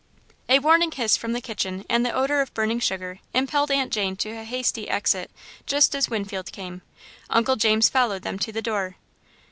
A 0.49 0.57
warning 0.57 0.89
hiss 0.91 1.15
from 1.15 1.33
the 1.33 1.41
kitchen 1.41 1.85
and 1.87 2.03
the 2.03 2.11
odour 2.11 2.41
of 2.41 2.51
burning 2.55 2.79
sugar 2.79 3.19
impelled 3.35 3.69
Aunt 3.69 3.93
Jane 3.93 4.15
to 4.15 4.31
a 4.31 4.43
hasty 4.43 4.89
exit 4.89 5.29
just 5.67 5.93
as 5.93 6.09
Winfield 6.09 6.51
came. 6.51 6.81
Uncle 7.29 7.55
James 7.55 7.87
followed 7.87 8.23
them 8.23 8.39
to 8.39 8.51
the 8.51 8.63
door. 8.63 8.95